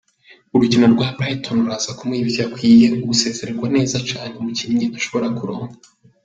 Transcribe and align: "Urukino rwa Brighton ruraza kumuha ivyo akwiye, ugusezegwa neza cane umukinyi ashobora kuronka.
"Urukino 0.55 0.85
rwa 0.93 1.07
Brighton 1.17 1.57
ruraza 1.63 1.91
kumuha 1.97 2.21
ivyo 2.23 2.41
akwiye, 2.47 2.87
ugusezegwa 3.03 3.67
neza 3.75 3.97
cane 4.09 4.33
umukinyi 4.41 4.85
ashobora 4.97 5.27
kuronka. 5.37 5.77